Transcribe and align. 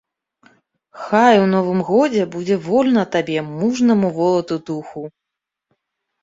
Хай 1.01 1.35
у 1.41 1.43
новым 1.51 1.79
годзе 1.89 2.23
будзе 2.37 2.57
вольна 2.69 3.03
табе, 3.17 3.37
мужнаму 3.59 4.07
волату 4.17 4.55
духу! 4.73 5.05